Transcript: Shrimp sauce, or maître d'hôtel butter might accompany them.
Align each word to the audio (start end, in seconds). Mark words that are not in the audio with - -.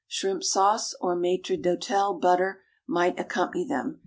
Shrimp 0.07 0.43
sauce, 0.43 0.95
or 0.99 1.15
maître 1.15 1.55
d'hôtel 1.55 2.19
butter 2.19 2.63
might 2.87 3.19
accompany 3.19 3.67
them. 3.67 3.99